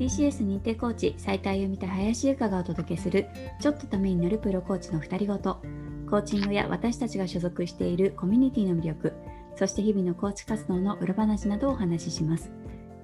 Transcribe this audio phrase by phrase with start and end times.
[0.00, 3.28] TCS 認定コーチ斉田由美と林由香がお届けする
[3.60, 5.60] ちょっとためになるプロコーチの2人ごと。
[6.08, 9.12] コーチングや私たちが所属しているコミュニティの魅力
[9.54, 12.50] そして日々のコーチ活動の裏話などをお話しします。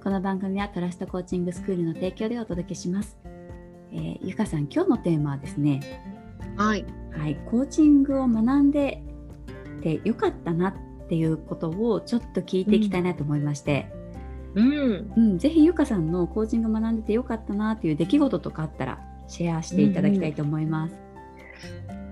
[0.03, 3.17] この番組はトラストコーチングスクールの提供でお届けします、
[3.91, 6.01] えー、ゆかさん今日のテーマはですね
[6.55, 6.83] はい。
[7.11, 9.03] はい、コーチングを学んで
[9.83, 10.73] てよかったなっ
[11.07, 13.87] ていうことをちょっと聞いていきたいなと思いまして、
[14.57, 15.13] うん。
[15.15, 20.95] うんぜひゆかさんのコーチング学んでてよかったなっていう出来事とかあったらシェアしていただきたいと思います。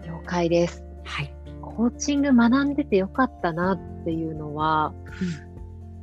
[0.06, 0.84] 了解です。
[1.04, 4.94] はい、コーチング学んでてよかったなっていうのは、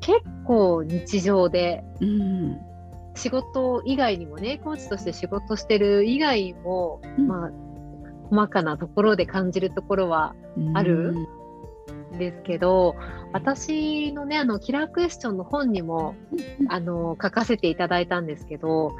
[0.00, 2.58] 結構日常で、うん
[3.14, 7.50] 仕事以外にもね、コーチとして仕事してる以外も、うんまあ、
[8.30, 11.14] 細かなところで感じるところはうんある
[12.18, 12.94] ですけど、
[13.32, 16.14] 私のね、あの、キラークエスチョンの本にも、
[16.68, 18.92] あの、書かせていただいたんですけど、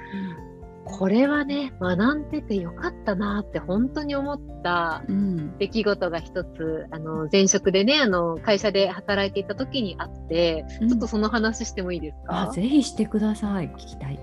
[0.85, 5.57] これはね、学んでてよかったなって本当に思ったうん。
[5.59, 10.89] 出来事が一つ、あの、前職でね、あの、会社で働いていた時にあって、うん。
[10.89, 13.69] ちょっとその話してもいいですか、あぜひしてください。
[13.71, 14.19] 聞きたい。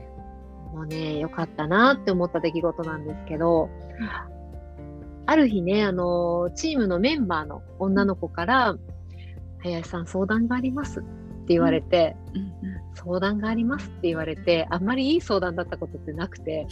[0.73, 3.69] もうね、よかったなって思った出来事なんですけど、
[5.30, 8.75] ある日ね、あの、チームのメンバーの女の子から、
[9.61, 11.09] 林さん相談がありますって
[11.49, 12.59] 言われて、うん
[12.95, 16.67] 相談がありますって言われて、あんまりいい相談だったことってなくて、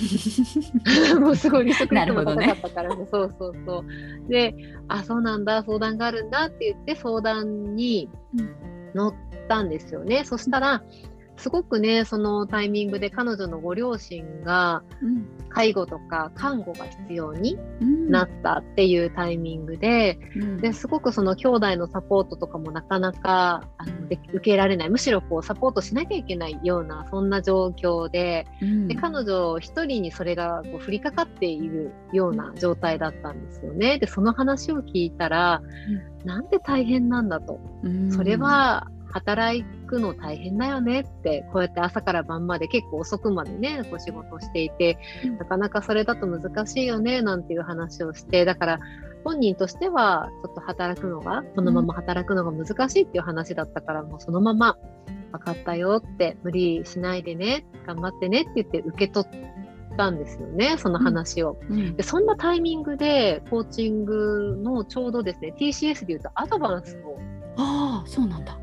[1.19, 3.85] もうすごいリスク率も高かったからね、そうそうそ
[4.27, 4.29] う。
[4.29, 4.53] で、
[4.89, 8.09] あ、そうなんだ、相談があるんだって言って相談に
[8.93, 9.13] 乗っ
[9.47, 10.25] たんですよね。
[10.25, 10.83] そしたら、
[11.37, 18.11] すごくね、そのタイミングで彼女のご両親がうん介護とか看護が必要にうん。
[18.11, 20.57] なったっていうタイミングで、うん。
[20.57, 28.87] ですごくその兄弟のサポートとかもなかなかあので受けられない、むしろこうサポートしなきゃいけないような、そんな状況で、うん。
[28.87, 33.99] で彼女一人にそれがこう降りかかっているような状態だったんですよね。
[33.99, 35.61] で、その話を聞いたら、
[36.25, 37.59] なんで大変なんだと。
[37.83, 38.11] うん。
[38.11, 38.87] それは
[39.19, 48.79] 働くの大変だよねって、こうやって朝から晩まで結構遅くまでね、こう仕事をしていて、うんなかなかそれだと難しいよね、なんていう話をして、だから
[49.23, 54.77] 本人としてはちょっと働くのが、このまま働くのが難しいっていう話だったから、もうそのまま
[55.31, 61.57] 分かったよって、無理しないでね、頑張ってねって言って受け取ったんですよね、その話を。
[61.69, 67.17] うんでそんなタイミングでコーチングのちょうどですね、TCS でいうとアドバンスを
[67.57, 68.57] ああそうなんだ。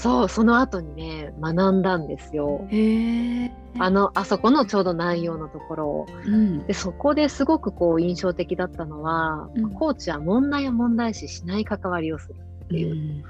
[0.00, 2.66] そう、その後にね、学んだんですよ。
[2.70, 3.52] へえ。
[3.78, 6.06] あの、あそこのちょうど内容のところを。
[6.24, 12.34] うんで、そこですごくこう印象的だったのは、うんコーチは問題を問題視しない関わりをする
[12.64, 12.92] っていう。
[12.92, 13.22] うん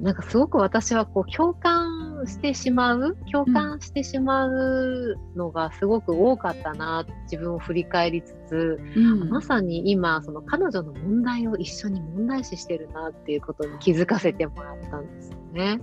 [0.00, 15.80] なんかすごく私はこう共感してしまう、共感してしまうのがすごく多かったな、自分を振り返りつつ、うんまさに今、その彼女の問題を一緒に問題視してるなっていうことに気づかせてもらったんですよね。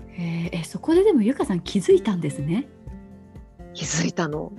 [0.54, 2.68] えそこででもゆかさん気づいたんですね？
[3.74, 4.52] 気づいたの。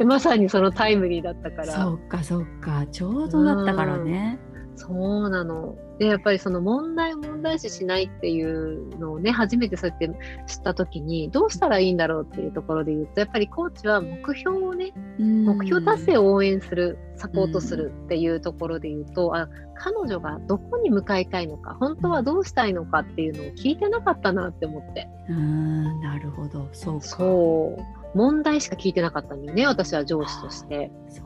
[0.04, 1.66] まさにそのタイムリーだったから。
[1.66, 4.38] そうかそうかちょうどだったからね。
[4.76, 5.76] そうなの。
[5.98, 10.08] で、やっぱりその問題を問題視しないっていうのをね、初めてそうやって
[10.46, 25.08] 知ったときに、どうしたらいいんだろうっていうところで言うと、やっぱりコーチは目標をね、目目標達成を応援する、サポートするっていうところで言うと、あ彼女がどこに向かいたいのか、本当はどうしたいのかっていうのを聞いてなかったなって思って。
[25.28, 28.18] うんなるほどそうかそう。
[28.18, 30.90] 問題しか聞いてなかったんだよね、私は上司として。
[31.08, 31.22] そ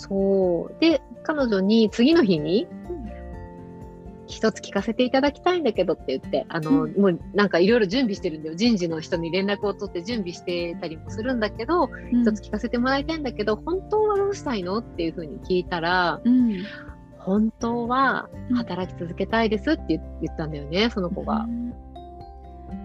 [0.00, 0.80] そう。
[0.80, 2.66] で、彼女に次の日に、
[4.26, 8.54] 一つ聞かせていただきたいんだけどって言って、あの、うんもうなんかいろいろ準備してるんだよ。
[8.54, 14.78] 人事の人に連絡を取って準備してたりもするんだけど、うん一つ聞かせてもらいたいんだけど、本当はどうしたいの？
[14.78, 16.62] っていうふうに聞いたら、うん
[17.18, 21.38] 本当はうん働き続けたいですって言言ったんだよね、その子が。
[21.38, 21.74] うん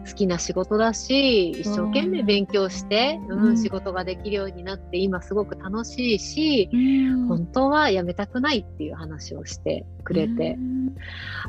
[0.08, 7.28] 好きな仕事だし、一生懸命勉強して、うんうん、仕事ができるようになって、今すごく楽しいし、うん。
[7.28, 10.96] 本当は辞めたくないっていう話をしてくれて、うん。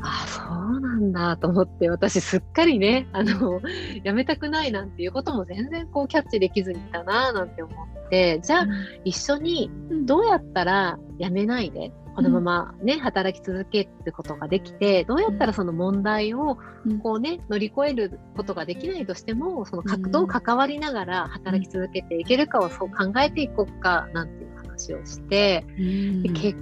[0.01, 3.61] ああ、そうなんだと思って、私すっかりね、あの、
[4.03, 8.67] 辞めたくないなんていうことも全然こうキャッチできずにいたななんて思って、じゃあ
[9.03, 9.69] 一緒に
[10.05, 16.99] どうやったら辞めないで、このままね、働き続けることができて、どうやったらその問題をうん。
[16.99, 26.23] こうね、乗り越えることができないとしても、そのうんどう関わりながら働き続けていけるかをそう考えていこうかなんていう話をして、うん。
[26.23, 26.57] で結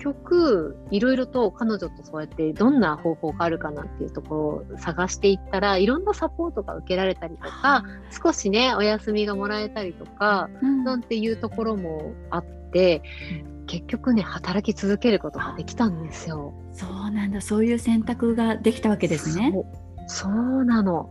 [0.00, 7.84] 局いろいろと彼女とそうやってどんな方法があるかなっていうところを探していったらいろんなサポートが受けられたりとか
[8.22, 13.02] 少しねお休みがもらえたりとか、うん、なんていうところもあって
[13.70, 16.52] 結局ね働き続けることができたんですよ。
[16.72, 19.54] そうなんだそういう選択ができたわけですね。
[20.08, 21.08] そうなの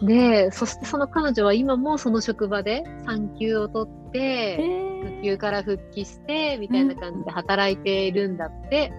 [0.00, 4.56] でそしてその彼女は今もその職場で産休を取って、
[5.02, 8.92] 復旧から復帰してみたいな感じで働いているんだって。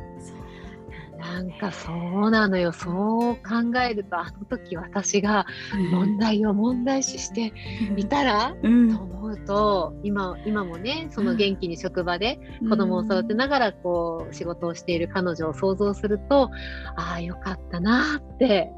[1.20, 2.72] なんかそうなのよ。
[2.72, 5.46] そう考えるとあの時私が
[5.92, 7.54] 問題を問題視して
[7.96, 12.40] みたら、うん、と思うと今今もねその元気に職場で
[12.70, 16.50] 子供を育てながらこう仕事をしている彼女を想像すると
[16.96, 18.72] ああよかったなって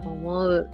[0.00, 0.70] 思う。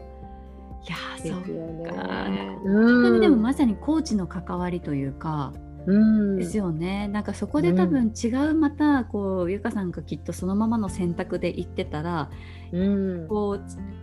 [0.86, 2.26] いやそうか、
[2.62, 7.08] うん、でもまさにコーチの関わりというか、うん、ですよね。
[7.08, 12.30] なんかそこで多分違うまたこうゆかさんがきっとそのままの選択で言ってたら、
[12.72, 13.58] うん、こ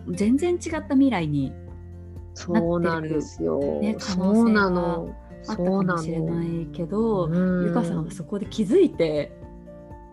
[0.07, 1.53] う全然違った未来に
[2.33, 4.61] そうなんですよ、ね、可能性が
[5.47, 7.29] あったかもしれないけど、
[7.65, 9.37] ゆかさんはそこで気づいて。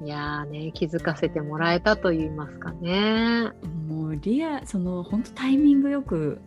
[0.00, 3.50] いやね気づかせてもらえたと言いますかね。
[3.88, 6.40] もうリアその本当タイミングよく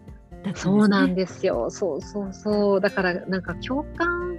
[0.45, 1.69] ね、そうなんですよ。
[1.69, 2.81] そうそうそう。
[2.81, 4.37] だからなんか共感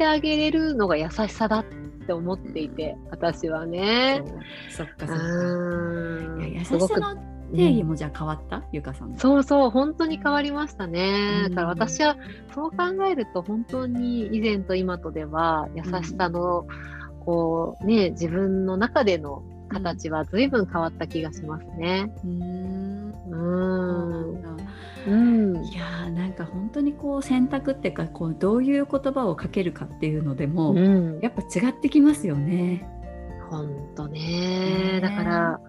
[0.00, 1.64] してあげれるのが優しさだっ
[2.06, 4.22] て思っていて私はね。
[4.70, 5.22] そっかそっか。
[6.46, 7.16] 優しさの
[7.54, 12.16] 定義もじゃあ変わった、うん、ゆかさんそうそう本当に変わりましたね、だから私は
[12.54, 16.66] そう考えると本当に以前と今とでは優しさの、
[17.24, 22.10] こうね自分の中での形は随分変わった気がしますね。
[22.24, 23.12] うん。
[23.32, 24.59] うん
[25.06, 32.86] うん、いやなんか本当にこう選択っていうかこうどういう言葉をかけるかっていうのでも、うん、やっぱ違ってきますよね。
[33.50, 35.60] 本当ね、だから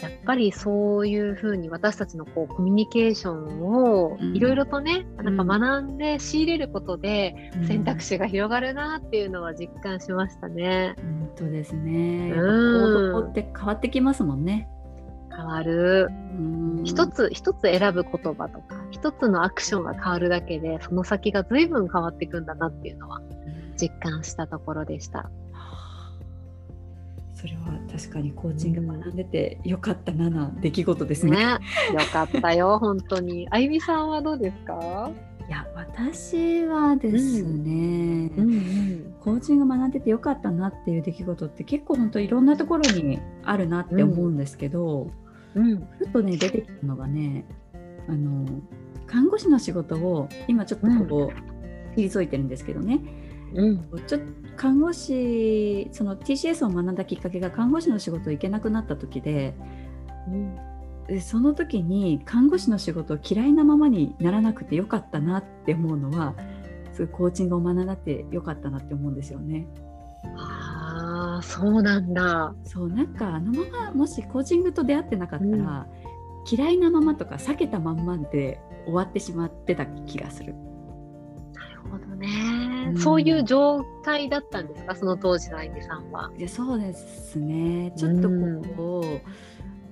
[0.00, 10.96] やっぱりそういうふうに私たちのこうコミュニケーションをいろいろとね、うん、なんか学んで仕入れることで選択肢が広がるなっていうのは実感しましたね。
[10.96, 12.32] 本当ですね。
[12.34, 14.68] 行動って変わってきますもんね。
[15.40, 16.10] 変わる。
[16.84, 23.20] 一つ一つ選ぶ言葉とか一つのアクションが変わるだけでその先が随分変わっていくんだなっていうのは
[23.80, 25.30] 実感したところでした。
[27.34, 31.36] それは確かにコーチング学んでてよかったなな出来事ですね。
[31.36, 31.58] ねよ
[32.12, 33.48] かったよ本当に。
[33.50, 35.10] あゆみさんはどうですか？
[35.48, 45.10] いや私はですね、うんうんうん、コーチング学んでてよかったなっていう出来事って結構本当いろんなところにあるなって思うんですけど、うん、
[45.54, 47.44] ふとね出てきたのがね
[48.08, 48.46] あの
[49.06, 51.32] 看護師の仕事を今ちょっとこ
[51.96, 53.00] う、退いてるんですけどね、
[53.54, 54.18] うん、ちょ
[54.56, 59.54] 看護師その TCS を学んだきっかけが看護師の仕事行けなくなった時で、
[60.28, 60.56] うん、
[61.08, 66.34] でその時に看護師の仕事を嫌いなままにならなくてよかったなって思うのは
[66.92, 69.66] すごいコーチングを学んだってよかったなって思うんですよね。
[70.36, 70.59] あ
[71.40, 72.54] あそうなんだ。
[72.64, 75.86] そうなんかあのままもしコーチングと出会ってなかったら、うん、
[76.50, 80.54] 嫌いなままとか避けたまんまで終わってしまってた気がする。
[81.54, 84.94] なるほどね、うん、そういう状態だったんですか？
[84.94, 86.30] その当時の相手さんは。
[86.36, 87.92] いやそうですね。
[87.96, 89.20] ちょっとこう、うん。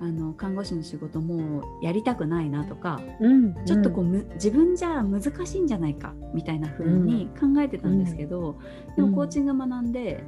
[0.01, 4.05] あの看護師の仕事もやりたくないなとか、うん、ちょっとこう
[4.35, 8.55] 自分じゃ難しいんじゃないかみたいな風に考えてたんですけど、
[8.87, 10.23] うん、でもコーチング学んで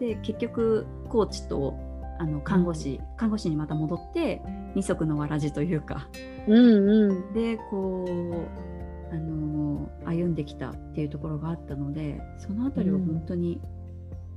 [0.00, 1.74] で結局コーチと
[2.18, 4.42] あの看護師、看護師にまた戻って
[4.74, 6.08] 二足のわらじというか、
[6.46, 13.60] うんうん、でこうあの歩んできたっていうところがあったのでその辺りは本当に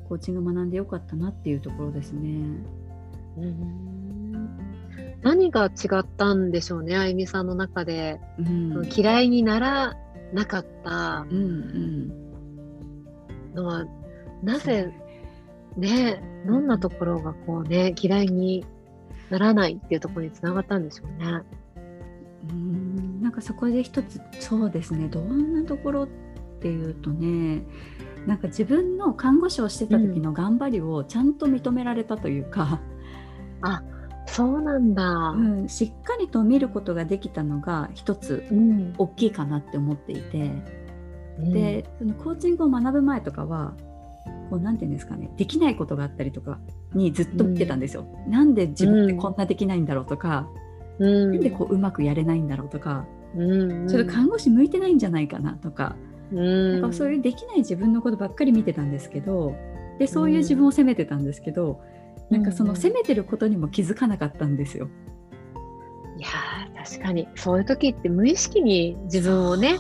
[0.07, 2.29] コーチング学んでよかったなっていうところですね。
[3.37, 4.49] うん。
[5.21, 9.95] 何が違ったんでしょうねあゆみさんの中で、うん、嫌いになら
[10.33, 11.25] なかった。
[13.55, 13.85] のは、
[14.43, 14.93] なぜ
[15.79, 18.65] ねどんなところがこうね嫌いに
[19.29, 21.41] ならないっていうところにつながったんでしょうね。
[22.49, 25.07] うんなんかそこで一つそうですね。
[25.07, 26.07] どんなところっ
[26.61, 27.63] ていうとね
[28.25, 32.81] なんか自分の看護師をしてた時の頑張りをちゃんと認められたというか、
[33.61, 33.83] うん、あ
[34.25, 38.45] そうなんだ、うん、しっかりと見ることができたのが一つ
[38.97, 40.51] 大きいかなって思っていて、
[41.39, 43.73] うん、でそのコーチングを学ぶ前とかは
[44.49, 46.59] こうなんていうんですかねできないことがあったりとか
[46.93, 48.05] にずっと見てたんですよ。
[48.25, 50.47] うん、なんで自分ってこんなできないんだろうとか、
[50.97, 55.95] うん、なんでこううまくやれないんだろうとか、うん、ちょっと看護師向いてないんじゃないかなとか,、
[56.31, 59.55] なんかそういうできない自分のことばっかり見てたんですけど
[59.99, 61.81] でそういう自分を責めてたんですけど、
[62.29, 64.89] うん、なんかその責めてることにも気づかなかったんですよ。
[66.17, 66.27] いや
[66.83, 67.27] 確かに。
[67.35, 69.77] そういう時って無意識に自分をね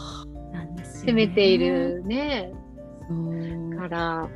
[0.83, 2.53] 責めているね。
[3.79, 4.29] から、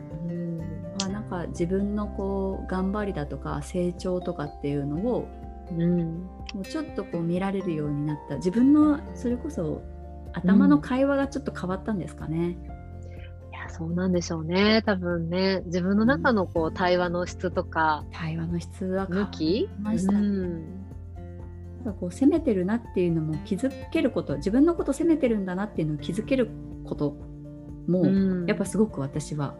[1.33, 5.27] か自分のこう頑張りだとか成長とかっていうのを、
[5.71, 6.23] うん、
[6.53, 8.35] もうちょっとこう見られるようになった。
[8.37, 9.81] 自分のそれこそ
[10.33, 12.57] 頭の会話がちょっと変わったんですかね。
[12.67, 12.83] うん
[13.69, 14.83] そうなんでしょうね。
[14.85, 15.63] 多分ね。
[15.65, 24.35] 自分の中のこう対話の質とか、対話の質は向きました、ね、うんこう責めてるなっていうのも気づけること。
[24.37, 26.49] 自分のこと責めてるんだなっていうのを気づける
[26.85, 27.15] こと
[27.87, 29.55] も、うん、やっぱすごく私は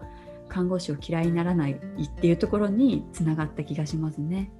[0.54, 4.52] 看護師を嫌いにならないっていうところにつながった気がしますね。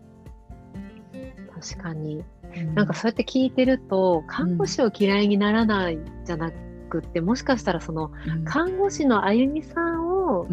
[1.62, 2.24] 確かに、
[2.58, 6.52] うん、なんかそうやって聞いてると看護師を嫌いにならないじゃな
[6.90, 8.12] くってもしかしたらその
[8.44, 10.48] 看護師のあゆみさんを、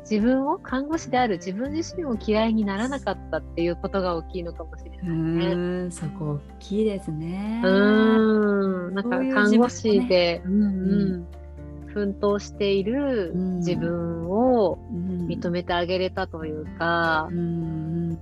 [0.00, 5.90] 自分を看護師である自分自身を嫌いにならなかったっていうことが大きいのかもしれないね。
[5.92, 7.62] そこ大きいですね。
[7.64, 8.94] うん。
[8.94, 10.62] なんか看護師で、うん。
[10.62, 10.66] う
[11.18, 11.43] ん
[11.94, 18.18] 奮闘している自分を認めてあげれたというか、うん、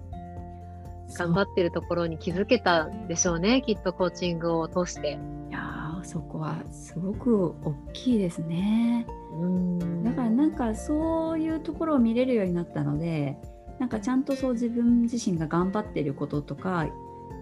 [1.14, 5.18] 頑張ってるところに気づけたんでしょうねきっとコーチングを通して。
[5.50, 9.06] いやそこはすごく大きいですね。
[9.38, 10.04] うん。
[10.04, 13.38] だからなんかそういうところを見れるようになったので
[13.78, 16.86] なんかちゃんとそう自分自身が頑張ってることとか、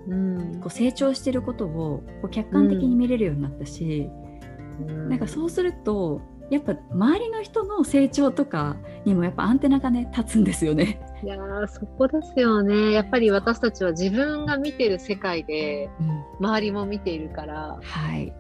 [0.09, 4.30] うん、こう成長してることをこう客観的に見れるようになったし、うん、
[5.09, 6.21] なんかそうすると
[6.51, 11.01] やっぱ周りの人の成長とかにもやっぱアンテナがね立つんですよね。
[11.23, 11.37] いや
[11.69, 12.93] そこですよね。
[12.93, 15.89] やっぱり私たちは自分が見てる世界で
[16.41, 18.35] 周りも見ているから、はい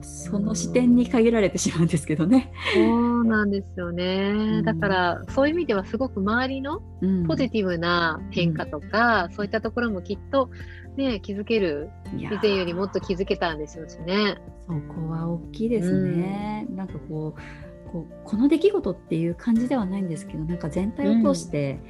[0.00, 2.52] その視点に限られてしまうんですけどね。
[2.74, 6.80] そうなんですよね、うん、だからそういう意味ではすごく周りの
[7.26, 10.50] ポジティブな変化とか、うん、そういったところもきっと、
[10.96, 14.38] ね、気づける以前よりもっと気づけたんでしょうしね。
[14.66, 21.80] そこは大きいですね、うん、なんかこうこうこの出来事っていう感じではないんですけどなんか全体を通して、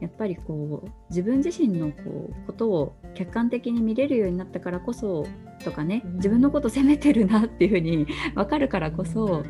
[0.00, 5.26] やっぱりこう自分自身のこうことを客観的に見れるようになったからこそ
[5.64, 9.42] とかね、自分のこと責めてるなっていうふうに 分かるからこそ、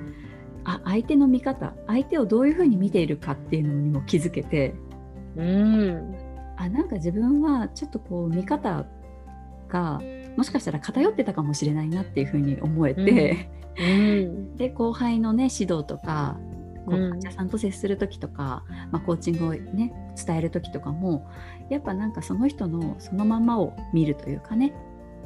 [0.65, 4.75] あ相手の見方相手をどういうふうに見ているかっていうのにも気づけて、
[5.37, 6.15] うん、
[6.57, 8.85] あなんか自分はちょっとこう見方
[9.69, 10.01] が
[10.37, 16.39] もしかしたら偏ってたかもしれないなっていうふうに思えて、うん、で後輩のね指導とか
[16.87, 21.27] こう患者さんと接する時とか、まあ、コーチングをね伝える時とかも
[21.69, 24.73] やっぱなんかその人のそのままを見るというかね、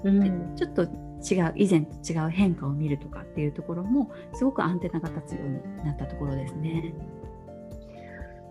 [0.03, 6.95] うん、ちょっと違う以前と違う変化を見るとかっていうところもすごくアンテナが立つようになったところですね。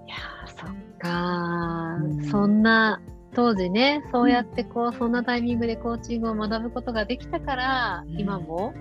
[0.08, 0.16] いや
[0.48, 3.02] そっか、うん、そんな
[3.36, 8.74] 当時ねそうやってこう、うん、そんなタイミングでコーチングを学ぶことができたから、今も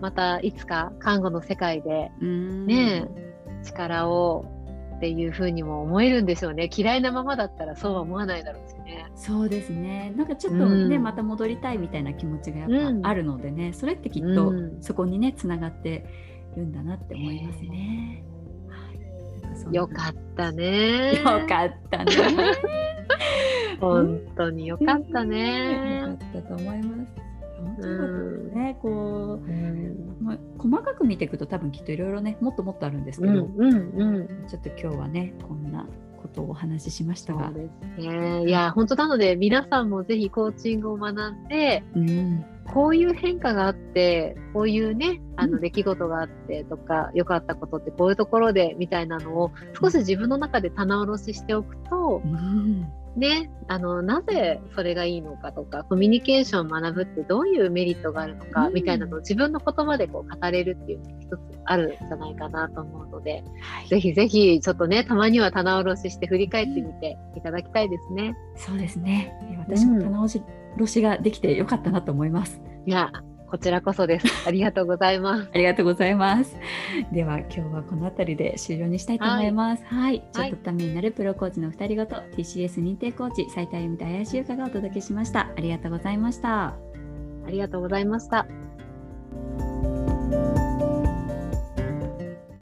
[0.00, 3.08] またいつか看護の世界でね、
[3.64, 4.46] 力を
[4.96, 6.70] っていうふうにも思えるんでしょうね。
[6.74, 9.06] 嫌いなままだったらそうは思わないだろうしね。
[9.16, 10.12] そうですね。
[10.16, 16.06] なんかちょっとね、うん、また戻りたいみたいな気持ちがやっぱあるのでね、うん、それってきっとそこにねつながって
[16.56, 18.24] るんだなって思いますね、
[19.42, 19.68] え。
[19.68, 21.18] ー、よかったね。
[21.18, 22.12] よかったね。
[23.80, 27.23] 本当によかったね、 よかったと思います
[27.64, 27.76] 本
[28.52, 30.16] 当ね、こう、うん。
[30.20, 35.86] まあ、細かく見ていくと多分きっといろいろねもっともっとあるんですけど、うんうんうん、ちょっと今日はねこんな
[36.20, 37.46] ことをお話ししましたが。
[37.46, 37.68] そうで
[38.00, 68.36] すね、いや本当なので皆さんもぜひコーチングを学んで、うん、こういう変化があってこういうねあの出来事があってとか良、うん、かったことってこういうところでみたいなのを少し自分の中で棚卸ししておくと、うんね、あのなぜそれがいいのかとかコミュニケーションを学ぶってどういうメリットがあるのかみたいなのを自分の言葉でこう語れるっていうのが一つあるんじゃないかなと思うので、はい、ぜひぜひちょっとねたまには棚卸しして振り返ってみていただきたいですね。
[68.56, 70.42] そうですね私も棚卸
[70.86, 72.60] しができてよかったなと思います。
[72.84, 73.12] うん、いや
[73.54, 74.26] こちらこそです。
[74.48, 75.48] ありがとうございます。
[75.54, 76.56] ありがとうございます。
[77.12, 79.84] では今日はこの辺りで終了にしたいと思います。
[79.84, 85.52] はい、はい、ちょっとためになるプロコーチの二人ごと、はい、TCS 認定コーチ斉田由美と林優香がお届けしました。
[85.56, 86.64] ありがとうございました。
[86.66, 86.76] あ
[87.46, 88.44] りがとうございました。